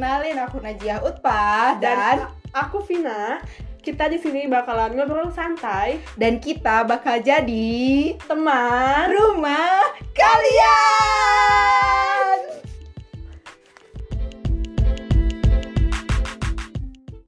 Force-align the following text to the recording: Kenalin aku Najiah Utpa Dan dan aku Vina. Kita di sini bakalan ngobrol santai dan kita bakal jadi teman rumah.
Kenalin 0.00 0.40
aku 0.40 0.64
Najiah 0.64 1.04
Utpa 1.04 1.76
Dan 1.76 1.92
dan 1.92 2.32
aku 2.56 2.80
Vina. 2.88 3.36
Kita 3.84 4.08
di 4.08 4.16
sini 4.16 4.48
bakalan 4.48 4.96
ngobrol 4.96 5.28
santai 5.28 6.00
dan 6.16 6.40
kita 6.40 6.88
bakal 6.88 7.20
jadi 7.20 8.16
teman 8.24 9.12
rumah. 9.12 9.69